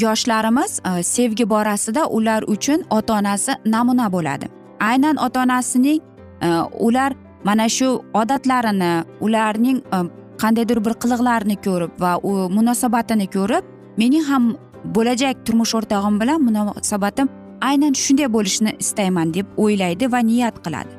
yoshlarimiz 0.04 0.80
e, 0.86 1.04
sevgi 1.04 1.50
borasida 1.50 2.08
ular 2.08 2.44
uchun 2.48 2.84
ota 2.90 3.14
onasi 3.14 3.52
namuna 3.66 4.12
bo'ladi. 4.12 4.50
Aynan 4.80 5.18
ota 5.18 5.44
onasining 5.44 6.02
e, 6.42 6.48
ular 6.80 7.14
mana 7.44 7.70
shu 7.70 8.04
odatlarini 8.14 9.04
ularning 9.22 9.78
e, 9.78 9.98
qandaydir 10.42 10.80
bir 10.86 10.94
qiliqlarini 11.02 11.58
ko'rib 11.66 11.94
va 12.04 12.18
u 12.24 12.50
munosabatini 12.58 13.28
ko'rib 13.36 13.64
mening 13.98 14.24
ham 14.30 14.56
bo'lajak 14.96 15.46
turmush 15.46 15.74
o'rtog'im 15.80 16.20
bilan 16.22 16.42
munosabatim 16.48 17.30
aynan 17.62 17.94
shunday 17.94 18.28
bo'lishini 18.34 18.76
istayman 18.80 19.34
deb 19.34 19.46
o'ylaydi 19.58 20.12
va 20.12 20.20
niyat 20.20 20.58
qiladi. 20.66 20.94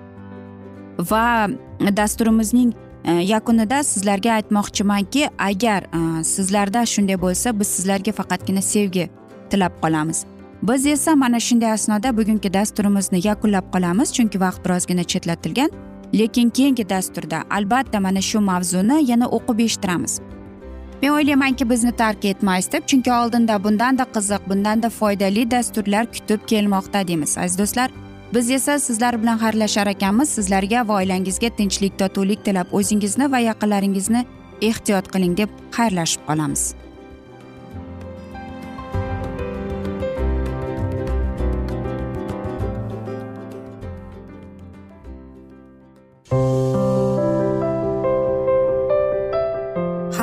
Va 1.10 1.48
dasturimizning 1.96 2.72
e, 3.04 3.12
yakunida 3.12 3.82
sizlarga 3.82 4.32
aytmoqchimanki 4.38 5.28
agar 5.38 5.82
e, 5.82 6.24
sizlarda 6.24 6.86
shunday 6.86 7.20
bo'lsa 7.24 7.58
biz 7.60 7.68
sizlarga 7.76 8.12
faqatgina 8.12 8.62
sevgi 8.62 9.08
tilab 9.50 9.72
qolamiz. 9.82 10.24
Biz 10.62 10.86
esa 10.86 11.16
mana 11.16 11.40
shunday 11.40 11.72
asnoda 11.72 12.16
bugungi 12.16 12.54
dasturimizni 12.54 13.20
yakunlab 13.28 13.72
qolamiz 13.74 14.12
chunki 14.16 14.40
vaqt 14.40 14.64
birozgina 14.64 15.04
chetlatilgan. 15.04 15.70
Lekin 16.14 16.50
keyingi 16.50 16.88
dasturda 16.88 17.42
albatta 17.50 18.00
mana 18.00 18.20
shu 18.20 18.40
mavzuni 18.40 19.10
yana 19.10 19.26
o'qib 19.26 19.58
eshittiramiz. 19.64 20.20
Men 21.02 21.10
o'ylaymanki 21.10 21.70
bizni 21.70 21.92
tark 21.92 22.24
etmaysiz 22.24 22.72
deb 22.72 22.86
chunki 22.86 23.12
oldinda 23.12 23.64
bundanda 23.64 24.06
qiziq 24.14 24.42
bundanda 24.50 24.90
foydali 24.90 25.50
dasturlar 25.50 26.06
kutib 26.12 26.40
kelmoqda 26.46 27.08
deymiz 27.08 27.38
aziz 27.38 27.58
do'stlar. 27.58 27.90
Biz 28.34 28.50
esa 28.50 28.78
sizlar 28.78 29.22
bilan 29.22 29.38
xayrlashar 29.38 29.86
ekanmiz 29.86 30.28
sizlarga 30.28 30.88
va 30.88 30.94
oilangizga 31.00 31.50
tinchlik 31.58 31.98
totuvlik 31.98 32.44
tilab 32.44 32.66
o'zingizni 32.72 33.32
va 33.32 33.38
yaqinlaringizni 33.38 34.24
ehtiyot 34.62 35.12
qiling 35.12 35.36
deb 35.36 35.50
xayrlashib 35.76 36.22
qolamiz. 36.28 36.81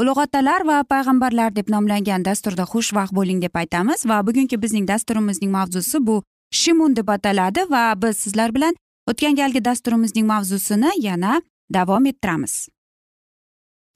ulug' 0.00 0.20
otalar 0.24 0.64
va 0.64 0.82
payg'ambarlar 0.92 1.54
deb 1.56 1.68
nomlangan 1.74 2.24
dasturda 2.24 2.64
xushvaqt 2.72 3.12
bo'ling 3.18 3.40
deb 3.44 3.56
aytamiz 3.62 4.06
va 4.10 4.22
bugungi 4.26 4.56
bizning 4.62 4.86
dasturimizning 4.88 5.52
mavzusi 5.52 6.00
bu 6.06 6.22
shimun 6.60 6.96
deb 6.96 7.08
ataladi 7.08 7.66
va 7.74 7.84
biz 8.02 8.16
sizlar 8.24 8.54
bilan 8.54 8.74
o'tgan 9.10 9.36
galgi 9.40 9.64
dasturimizning 9.64 10.26
mavzusini 10.26 10.90
yana 10.98 11.42
davom 11.76 12.06
ettiramiz. 12.06 12.68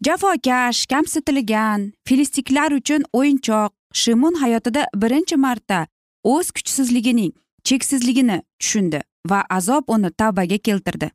Jafokash 0.04 0.86
kamsitilgan 0.86 1.92
filistiklar 2.08 2.70
uchun 2.72 3.02
o'yinchoq 3.12 3.70
shimun 3.92 4.34
hayotida 4.42 4.86
birinchi 5.02 5.36
marta 5.36 5.86
o'z 6.24 6.50
kuchsizligining 6.56 7.32
cheksizligini 7.64 8.42
tushundi 8.60 9.00
va 9.30 9.44
azob 9.50 9.84
uni 9.88 10.10
tavbaga 10.10 10.58
keltirdi. 10.58 11.10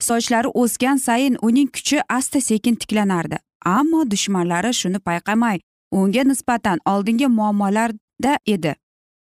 Sochlari 0.00 0.48
o'sgan 0.62 0.96
sayin 0.96 1.36
uning 1.42 1.68
kuchi 1.76 2.00
asta 2.08 2.40
sekin 2.40 2.74
tiklanardi. 2.74 3.36
Ammo 3.64 4.00
dushmanlari 4.10 4.72
shuni 4.80 4.98
payqamay 5.08 5.58
unga 5.98 6.22
nisbatan 6.30 6.78
oldingi 6.92 7.26
muammolarda 7.38 8.32
edi 8.54 8.74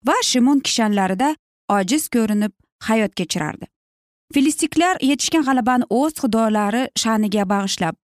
va 0.06 0.16
shimon 0.30 0.60
kishanlarida 0.66 1.28
ojiz 1.76 2.08
ko'rinib 2.14 2.52
hayot 2.88 3.14
kechirardi. 3.14 3.66
Filistiklar 4.34 4.96
yetishgan 5.10 5.44
g'alabani 5.48 5.84
o'z 6.00 6.12
xudolari 6.22 6.82
sha'niga 7.02 7.44
bag'ishlab 7.52 7.94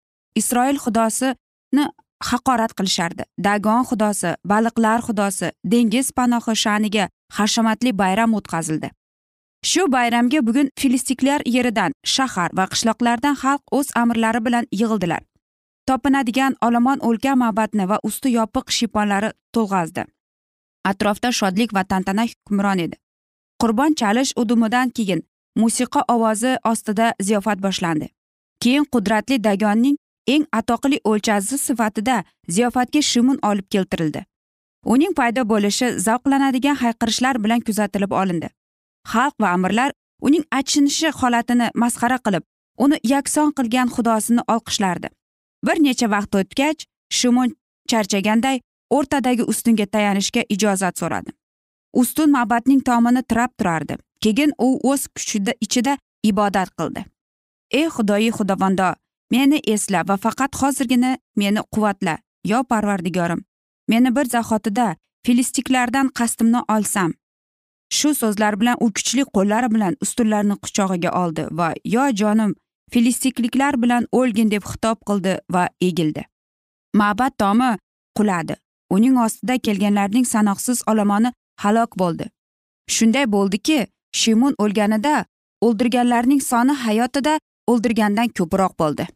isroil 0.41 0.79
xudosini 0.85 1.85
haqorat 2.31 2.73
qilishardi. 2.79 3.23
Dagon 3.47 3.85
xudosi 3.91 4.31
baliqlar 4.53 5.01
xudosi 5.07 5.53
dengiz 5.73 6.13
panohi 6.17 6.55
sha'niga 6.65 7.09
hashamatli 7.39 7.99
bayram 8.03 8.35
o'tkazildi. 8.39 8.91
Shu 9.71 9.83
bayramga 9.97 10.47
bugun 10.47 10.69
filistiklar 10.81 11.41
yeridan 11.57 11.93
shahar 12.15 12.51
va 12.59 12.65
qishloqlardan 12.73 13.35
xalq 13.43 13.63
o'z 13.79 13.89
amirlari 14.03 14.41
bilan 14.47 14.65
yig'ildilar. 14.81 15.23
Topinadigan 15.87 16.57
olomon 16.67 16.99
o'lka 17.09 17.35
ma'batni 17.43 17.89
va 17.89 17.99
usti 18.09 18.29
yopiq 18.39 18.71
shiyponlari 18.77 19.31
to'lg'azdi. 19.55 20.05
Atrofda 20.91 21.33
shodlik 21.33 21.75
va 21.75 21.85
tantana 21.85 22.25
hukmron 22.31 22.79
edi. 22.79 22.97
Qurbon 23.61 23.95
chalish 24.01 24.33
udumidan 24.37 24.91
keyin 24.91 25.23
musiqa 25.57 26.05
ovozi 26.09 26.57
ostida 26.65 27.15
ziyofat 27.23 27.59
boshlandi. 27.67 28.09
Keyin 28.61 28.85
qudratli 28.93 29.45
dagonning 29.45 29.97
eng 30.27 30.45
atoqli 30.59 31.01
o'lchasi 31.05 31.59
sifatida 31.59 32.25
ziyofatga 32.49 33.03
shimun 33.03 33.39
olib 33.43 33.67
keltirildi. 33.71 34.25
Uning 34.85 35.13
paydo 35.19 35.43
bo'lishi 35.53 35.89
zavqlanadigan 36.07 36.77
hayqirishlar 36.83 37.45
bilan 37.45 37.61
kuzatilib 37.61 38.13
olindi. 38.21 38.49
Xalq 39.13 39.35
va 39.43 39.49
amirlar 39.57 39.93
uning 40.21 40.45
achinishi 40.59 41.11
holatini 41.21 41.71
masxara 41.75 42.19
qilib 42.27 42.45
uni 42.85 42.99
yakson 43.13 43.53
qilgan 43.57 43.89
xudosini 43.95 44.43
olqishlardi. 44.55 45.09
Bir 45.67 45.77
necha 45.85 46.11
vaqt 46.15 46.35
o'tgach 46.41 46.81
shimon 47.19 47.51
charchaganday 47.91 48.61
o'rtadagi 48.97 49.45
ustunga 49.53 49.87
tayanishga 49.87 50.43
ijozat 50.55 50.99
so'radi. 50.99 51.31
Ustun 52.01 52.31
ma'batning 52.37 52.83
tomini 52.89 53.23
tirab 53.23 53.51
turardi. 53.59 53.95
Keyin 54.23 54.53
u 54.59 54.69
o'z 54.91 55.07
kuchida 55.17 55.53
ichida 55.65 55.97
ibodat 56.31 56.71
qildi. 56.79 57.05
Ey 57.71 57.89
xudoyi 57.97 58.31
xudovando 58.37 58.89
meni 59.31 59.59
esla 59.75 60.01
va 60.09 60.17
faqat 60.25 60.53
hozirgina 60.61 61.11
meni 61.37 61.61
quvvatla 61.73 62.19
yo 62.45 62.65
parvardigorim. 62.71 63.45
Meni 63.89 64.17
bir 64.17 64.27
zahotida 64.35 64.97
filistiklardan 65.27 66.09
qasdimni 66.19 66.61
olsam. 66.75 67.13
Shu 67.97 68.15
so'zlar 68.15 68.61
bilan 68.61 68.77
u 68.81 68.87
kuchli 68.97 69.25
qo'llari 69.35 69.69
bilan 69.75 69.97
ustunlarni 70.05 70.57
quchog'iga 70.65 71.11
oldi 71.23 71.43
va 71.59 71.69
yo 71.95 72.05
jonim 72.21 72.55
filistikliklar 72.93 73.83
bilan 73.83 74.07
o'lgin 74.13 74.51
deb 74.51 74.63
xitob 74.71 74.99
qildi 75.09 75.39
va 75.55 75.69
egildi. 75.81 76.23
Ma'bad 76.95 77.33
tomi 77.39 77.71
quladi. 78.17 78.57
Uning 78.91 79.17
ostida 79.19 79.59
kelganlarning 79.59 80.27
sanoqsiz 80.35 80.83
olomoni 80.91 81.33
halok 81.63 81.99
bo'ldi. 81.99 82.31
Shunday 82.95 83.27
bo'ldiki 83.37 83.79
shimun 84.21 84.55
o'lganida 84.65 85.25
o'ldirganlarning 85.67 86.43
soni 86.51 86.75
hayotida 86.85 87.39
o'ldirgandan 87.73 88.29
ko'proq 88.39 88.73
bo'ldi. 88.83 89.07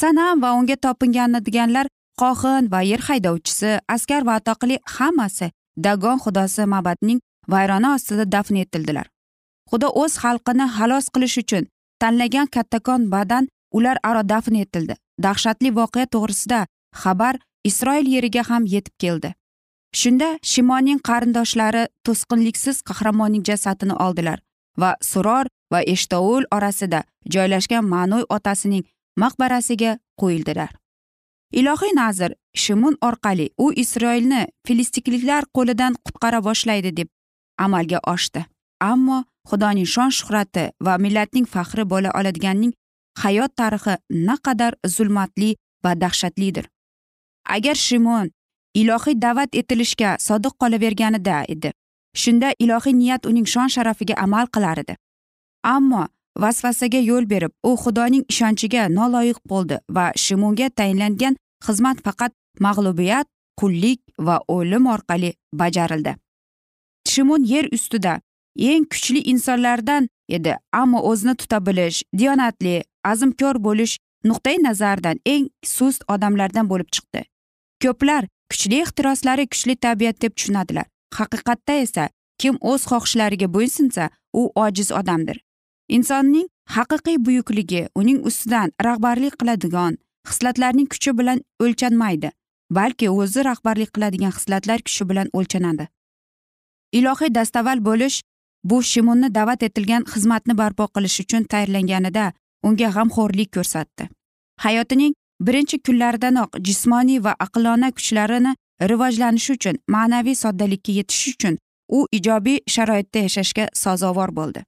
Sanam 0.00 0.42
va 0.42 0.50
unga 0.58 0.76
topinganadiganlar 0.76 1.86
qohin 2.20 2.70
va 2.72 2.80
yer 2.90 3.00
haydovchisi 3.08 3.70
askar 3.94 4.22
va 4.28 4.34
atoqli 4.40 4.78
hammasi 4.96 5.50
dagon 5.86 6.18
xudosi 6.24 6.66
mabadning 6.74 7.20
vayrona 7.52 7.94
ostida 7.96 8.24
dafn 8.34 8.56
etildilar. 8.64 9.06
Xudo 9.70 9.88
o'z 10.02 10.14
xalqini 10.22 10.66
xalos 10.76 11.06
qilish 11.14 11.38
uchun 11.42 11.64
tanlagan 12.04 12.48
kattakon 12.54 13.08
badan 13.14 13.48
ular 13.72 13.96
aro 14.02 14.22
dafn 14.28 14.56
etildi. 14.64 14.94
Dahshatli 15.22 15.70
voqea 15.78 16.06
to'g'risida 16.14 16.60
xabar 17.02 17.38
isroil 17.70 18.06
yeriga 18.14 18.42
ham 18.50 18.64
yetib 18.74 18.94
keldi. 19.02 19.30
Shunda 20.00 20.28
shimonning 20.52 21.00
qarindoshlari 21.08 21.84
to'sqinliksiz 22.06 22.82
qahramonning 22.88 23.44
jasadini 23.48 23.96
oldilar 24.06 24.38
va 24.80 24.90
suror 25.10 25.46
va 25.72 25.80
eshtovul 25.94 26.44
orasida 26.56 27.00
joylashgan 27.34 27.84
ma'noy 27.94 28.24
otasining 28.36 28.84
maqbarasiga 29.22 29.98
qo'yildilar. 30.20 30.72
Ilohiy 31.60 31.94
nazr 32.00 32.34
shimun 32.62 32.96
orqali 33.08 33.46
u 33.64 33.66
isroilni 33.82 34.42
filistikliklar 34.66 35.44
qo'lidan 35.56 35.94
qutqara 36.04 36.40
boshlaydi 36.48 36.96
deb 36.98 37.08
amalga 37.64 37.98
oshdi. 38.14 38.44
Ammo 38.80 39.24
xudoning 39.50 39.88
shon 39.94 40.10
shuhrati 40.18 40.64
va 40.86 40.98
millatning 40.98 41.46
faxri 41.54 41.84
bo'la 41.92 42.10
oladiganning 42.18 42.72
hayot 43.22 43.52
tarixi 43.60 43.94
naqadar 44.28 44.72
zulmatli 44.94 45.50
va 45.84 45.92
dahshatlidir. 46.02 46.66
Agar 47.56 47.76
shimon 47.86 48.30
ilohiy 48.74 49.16
da'vat 49.24 49.50
etilishga 49.60 50.16
sodiq 50.26 50.54
qolaverganida 50.60 51.44
edi 51.54 51.70
shunda 52.22 52.48
ilohiy 52.58 52.94
niyat 53.00 53.26
uning 53.26 53.46
shon 53.46 53.68
sharafiga 53.74 54.14
amal 54.24 54.46
qilar 54.54 54.78
edi. 54.84 54.94
Ammo 55.74 56.06
vasvasaga 56.42 57.00
yo'l 57.10 57.26
berib 57.32 57.52
u 57.68 57.76
xudoning 57.82 58.24
ishonchiga 58.32 58.88
noloyiq 58.98 59.38
bo'ldi 59.50 59.78
va 59.96 60.06
shimonga 60.24 60.68
tayinlangan 60.78 61.36
xizmat 61.66 62.02
faqat 62.06 62.32
mag'lubiyat 62.66 63.26
qullik 63.60 64.00
va 64.26 64.36
o'lim 64.56 64.86
orqali 64.94 65.30
bajarildi. 65.60 66.14
Shimon 67.10 67.42
yer 67.52 67.66
ustida 67.76 68.20
eng 68.56 68.84
kuchli 68.92 69.20
insonlardan 69.32 70.08
edi. 70.28 70.56
Ammo 70.72 71.00
o'zini 71.10 71.34
tuta 71.36 71.66
bilish 71.66 72.02
diyonatli 72.18 72.84
azmkor 73.04 73.56
bo'lish 73.66 73.98
nuqtai 74.24 74.56
nazaridan 74.62 75.18
eng 75.26 75.48
sust 75.64 76.04
odamlardan 76.08 76.68
bo'lib 76.70 76.88
chiqdi. 76.94 77.24
Ko'plar 77.82 78.28
kuchli 78.50 78.80
ehtiroslari 78.84 79.46
kuchli 79.46 79.76
tabiat 79.76 80.22
deb 80.22 80.36
tushunadilar. 80.36 80.86
Haqiqatda 81.18 81.74
esa 81.84 82.08
kim 82.38 82.54
o'z 82.60 82.82
xohishlariga 82.90 83.48
bo'ysunsa 83.56 84.10
u 84.32 84.52
ojiz 84.54 84.92
odamdir. 84.92 85.36
Insonning 85.88 86.48
haqiqiy 86.76 87.16
buyukligi 87.26 87.88
uning 87.94 88.24
ustidan 88.28 88.72
rahbarlik 88.84 89.34
qiladigan 89.40 89.98
xislatlarning 90.28 90.88
kuchi 90.92 91.18
bilan 91.18 91.38
o'lchanmaydi 91.60 92.30
balki 92.70 93.10
o'zi 93.10 93.44
rahbarlik 93.44 93.90
qiladigan 93.94 94.32
xislatlar 94.36 94.78
kuchi 94.86 95.08
bilan 95.10 95.28
o'lchanadi. 95.32 95.88
Ilohiy 96.92 97.34
dastavval 97.34 97.84
bo'lish 97.88 98.22
bu 98.64 98.82
shimunni 98.82 99.34
da'vat 99.34 99.62
etilgan 99.62 100.02
xizmatni 100.12 100.54
barpo 100.58 100.84
qilish 100.94 101.20
uchun 101.24 101.44
tayyorlanganida 101.52 102.32
unga 102.66 102.88
g'amxo'rlik 102.96 103.50
ko'rsatdi. 103.56 104.08
Hayotining 104.64 105.14
birinchi 105.46 105.78
kunlaridanoq 105.86 106.50
jismoniy 106.66 107.24
va 107.24 107.32
aqlona 107.46 107.90
kuchlarini 107.96 108.52
rivojlanishi 108.90 109.52
uchun 109.56 109.76
ma'naviy 109.94 110.36
soddalikka 110.44 110.92
yetish 110.98 111.24
uchun 111.34 111.58
u 111.88 112.06
ijobiy 112.18 112.58
sharoitda 112.74 113.18
yashashga 113.26 113.68
sazovor 113.82 114.30
bo'ldi. 114.38 114.60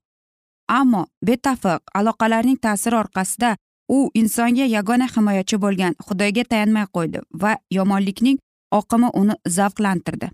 Ammo 0.69 1.07
betafiq 1.27 1.81
aloqalarning 1.99 2.59
ta'siri 2.67 2.97
orqasida 3.03 3.57
u 3.89 4.11
insonga 4.15 4.67
yagona 4.77 5.07
himoyachi 5.17 5.57
bo'lgan 5.65 5.95
xudoga 6.07 6.45
tayanmay 6.51 6.87
qo'ydi 6.97 7.21
va 7.43 7.53
yomonlikning 7.71 8.39
oqimi 8.79 9.11
uni 9.21 9.35
zavqlantirdi. 9.57 10.31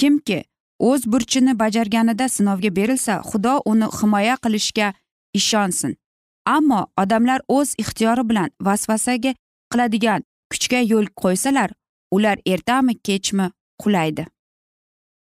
Kimki 0.00 0.38
o'z 0.78 1.06
burchini 1.06 1.58
bajarganida 1.58 2.28
sinovga 2.28 2.76
berilsa 2.76 3.22
xudo 3.30 3.60
uni 3.64 3.86
himoya 4.00 4.36
qilishga 4.44 4.92
ishonsin. 5.34 5.96
Ammo 6.46 6.86
odamlar 7.02 7.40
o'z 7.48 7.74
ixtiyori 7.78 8.28
bilan 8.28 8.50
vasvasaga 8.60 9.34
qiladigan 9.72 10.22
kuchga 10.50 10.80
yo'l 10.92 11.06
qo'ysalar 11.22 11.70
ular 12.10 12.38
ertami 12.46 12.94
kechmi 13.06 13.50
qulaydi. 13.82 14.26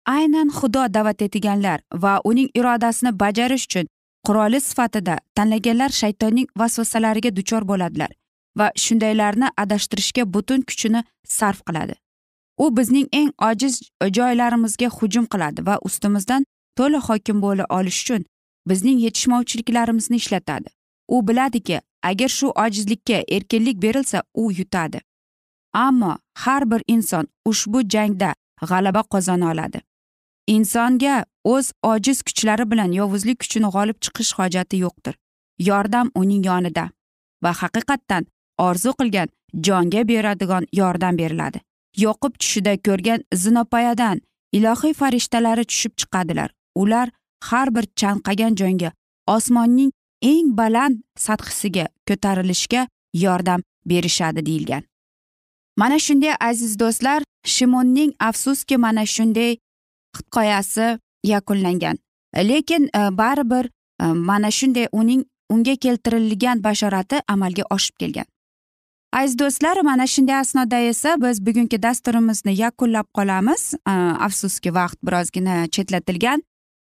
Aynan 0.07 0.49
xudo 0.59 0.83
da'vat 0.95 1.23
etganlar 1.23 1.81
va 2.03 2.21
uning 2.25 2.49
irodasini 2.59 3.13
bajarish 3.23 3.67
uchun 3.69 3.87
quroli 4.27 4.61
sifatida 4.61 5.19
tanlaganlar 5.37 5.91
shaytonning 6.01 6.49
vasvasalariga 6.61 7.37
duchor 7.37 7.63
bo'ladilar 7.71 8.13
va 8.59 8.71
shundaylarni 8.85 9.49
adashtirishga 9.63 10.25
butun 10.35 10.61
kuchini 10.69 11.05
sarf 11.37 11.63
qiladi. 11.69 11.95
U 12.63 12.77
bizning 12.77 13.09
eng 13.13 13.33
ojiz 13.49 13.81
joylarimizga 14.17 14.89
hujum 14.97 15.27
qiladi 15.33 15.67
va 15.67 15.79
ustimizdan 15.89 16.45
to'la 16.79 17.01
hokim 17.09 17.41
bo'la 17.45 17.65
olish 17.79 18.01
uchun 18.03 18.25
bizning 18.69 18.99
yetishmovchiliklarimizni 19.05 20.17
ishlatadi. 20.17 20.69
U 21.09 21.29
biladiki 21.29 21.81
agar 22.03 22.29
shu 22.29 22.53
ojizlikka 22.65 23.23
erkinlik 23.37 23.83
berilsa 23.83 24.23
u 24.35 24.53
yutadi. 24.53 25.01
Ammo 25.73 26.19
har 26.45 26.71
bir 26.71 26.83
inson 26.87 27.27
ushbu 27.45 27.83
jangda 27.95 28.35
g'alaba 28.69 29.03
qozona 29.13 29.51
oladi. 29.53 29.81
Insonga 30.47 31.25
o'z 31.45 31.73
ojiz 31.83 32.23
kuchlari 32.23 32.71
bilan 32.71 32.93
yovuzlik 33.01 33.39
kuchini 33.43 33.69
g'olib 33.75 33.99
chiqish 34.05 34.33
hojati 34.39 34.77
yo'qdir. 34.85 35.15
Yordam 35.59 36.11
uning 36.15 36.47
yonida 36.47 36.85
va 37.43 37.53
haqiqatdan 37.63 38.27
orzu 38.59 38.91
qilgan 39.01 39.29
jonga 39.67 40.09
beradigan 40.09 40.67
yordam 40.73 41.19
beriladi. 41.19 41.61
Yoqib 41.97 42.39
tushida 42.39 42.77
ko'rgan 42.77 43.25
zinopoyadan 43.35 44.21
ilohiy 44.53 44.95
farishtalari 44.95 45.65
tushib 45.65 45.93
chiqadilar. 45.97 46.51
Ular 46.75 47.11
har 47.43 47.75
bir 47.75 47.85
chanqagan 48.01 48.55
jonga 48.57 48.93
osmonning 49.27 49.93
eng 50.23 50.57
baland 50.57 51.03
sathisiga 51.17 51.87
ko'tarilishga 52.09 52.89
yordam 53.15 53.61
berishadi 53.87 54.47
deyilgan. 54.47 54.83
Mana 55.77 55.99
shunday 55.99 56.35
aziz 56.41 56.79
do'stlar 56.79 57.23
shimonning 57.45 58.13
afsuski 58.21 58.77
mana 58.77 59.07
shunday 59.07 59.57
hikoyasi 60.17 60.99
yakunlangan. 61.25 61.99
Lekin 62.37 62.91
e, 62.95 63.19
baribir 63.19 63.71
e, 64.03 64.05
mana 64.05 64.51
shunday 64.51 64.89
uning 64.93 65.25
unga 65.51 65.77
keltirilgan 65.77 66.65
bashorati 66.65 67.21
amalga 67.29 67.63
oshib 67.71 67.97
kelgan. 67.99 68.27
Aziz 69.13 69.39
do'stlar 69.39 69.77
mana 69.83 70.07
shunday 70.07 70.37
asnoda 70.37 70.77
esa 70.77 71.17
biz 71.23 71.47
bugungi 71.47 71.83
dasturimizni 71.83 72.53
yakunlab 72.61 73.07
qolamiz. 73.15 73.75
Afsuski 74.27 74.75
vaqt 74.75 74.99
birozgina 75.07 75.67
chetlatilgan. 75.75 76.43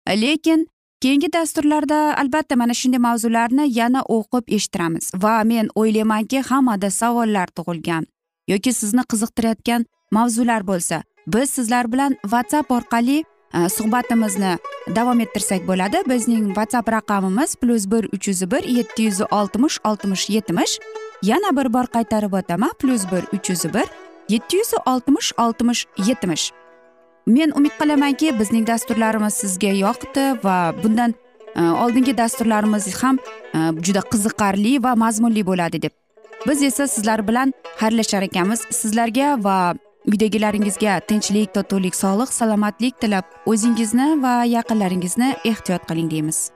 Lekin 0.08 0.66
keyingi 1.00 1.32
dasturlarda 1.32 2.16
albatta 2.22 2.56
mana 2.56 2.74
shunday 2.74 3.00
mavzularni 3.08 3.64
yana 3.78 4.00
o'qib 4.16 4.44
eshittiramiz. 4.56 5.12
Va 5.22 5.44
men 5.44 5.68
o'ylaymanki 5.74 6.40
hammada 6.40 6.90
savollar 6.90 7.48
tug'ilgan 7.56 8.04
yoki 8.48 8.72
sizni 8.72 9.02
qiziqtirayotgan 9.12 9.86
mavzular 10.10 10.66
bo'lsa 10.66 11.02
biz 11.26 11.50
sizlar 11.50 11.92
bilan 11.92 12.12
whatsapp 12.22 12.70
orqali 12.70 13.24
suhbatimizni 13.76 14.52
davom 14.96 15.20
ettirsak 15.20 15.66
bo'ladi. 15.68 15.98
Bizning 16.08 16.46
whatsapp 16.58 16.88
raqamimiz 16.96 17.56
plyus 17.60 17.90
bir 17.92 18.04
uch 18.14 18.28
yuz 18.28 18.50
bir 18.52 18.62
yetti 18.78 19.02
yuz 19.02 19.20
oltmish 19.30 19.78
oltmish 19.84 20.30
yetmish. 20.30 20.78
Yana 21.30 21.50
bir 21.56 21.72
bor 21.72 21.86
qaytarib 21.96 22.32
o'taman. 22.40 22.72
Plyus 22.80 23.04
bir 23.12 23.22
uch 23.36 23.50
yuz 23.50 23.64
bir 23.74 23.88
yetti 24.28 24.56
yuz 24.56 24.70
oltmish 24.86 25.32
oltmish 25.38 25.86
yetmish. 26.06 26.52
Men 27.26 27.52
umid 27.58 27.74
qilamanki 27.80 28.38
bizning 28.40 28.66
dasturlarimiz 28.66 29.34
sizga 29.34 29.72
yoqdi 29.84 30.24
va 30.44 30.74
bundan 30.82 31.14
e, 31.56 31.60
oldingi 31.60 32.18
dasturlarimiz 32.18 33.02
ham 33.02 33.18
e, 33.54 33.58
juda 33.86 34.02
qiziqarli 34.12 34.82
va 34.84 34.94
mazmunli 34.94 35.46
bo'ladi 35.46 35.82
deb. 35.82 35.94
Biz 36.48 36.62
esa 36.62 36.86
sizlar 36.86 37.28
bilan 37.28 37.54
xayrlashar 37.80 38.22
ekanmiz. 38.22 38.60
Sizlarga 38.70 39.36
va 39.44 39.74
uydagilaringizga 40.06 41.00
tinchlik 41.08 41.54
totuvlik 41.54 41.94
sog'lik 41.94 42.30
salomatlik 42.32 43.00
tilab 43.00 43.24
o'zingizni 43.46 44.22
va 44.22 44.44
yaqinlaringizni 44.44 45.34
ehtiyot 45.44 45.88
qiling 45.88 46.10
deymiz. 46.10 46.55